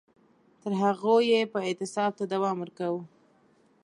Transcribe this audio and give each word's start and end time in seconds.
تر 0.61 0.71
هغو 0.81 1.15
به 1.51 1.59
یې 1.63 1.67
اعتصاب 1.67 2.11
ته 2.19 2.23
دوام 2.33 2.57
ورکاوه. 2.59 3.01